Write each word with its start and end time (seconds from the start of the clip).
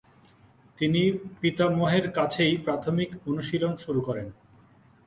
তিনি 0.77 1.01
পিতামহের 1.41 2.05
কাছেই 2.11 2.53
প্রথমিক 2.57 3.09
অনুশীলন 3.27 3.73
শুরু 3.77 4.01
করেন। 4.01 4.27